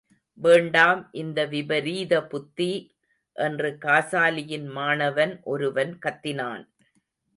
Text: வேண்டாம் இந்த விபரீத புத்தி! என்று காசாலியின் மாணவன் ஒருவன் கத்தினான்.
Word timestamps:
வேண்டாம் 0.39 1.01
இந்த 1.13 1.39
விபரீத 1.45 2.13
புத்தி! 2.23 2.71
என்று 3.35 3.69
காசாலியின் 3.79 4.67
மாணவன் 4.71 5.35
ஒருவன் 5.45 5.93
கத்தினான். 6.01 6.65